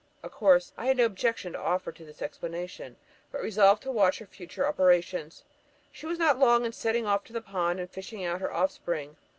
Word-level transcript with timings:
Of 0.23 0.31
course, 0.31 0.73
I 0.79 0.87
had 0.87 0.97
no 0.97 1.05
objection 1.05 1.53
to 1.53 1.59
offer 1.59 1.91
to 1.91 2.03
this 2.03 2.23
explanation, 2.23 2.95
but 3.31 3.39
resolved 3.43 3.83
to 3.83 3.91
watch 3.91 4.17
her 4.17 4.25
future 4.25 4.65
operations. 4.65 5.43
She 5.91 6.07
was 6.07 6.17
not 6.17 6.39
long 6.39 6.65
in 6.65 6.71
setting 6.71 7.05
off 7.05 7.23
to 7.25 7.33
the 7.33 7.39
pond 7.39 7.79
and 7.79 7.87
fishing 7.87 8.25
out 8.25 8.41
her 8.41 8.51
offspring. 8.51 9.17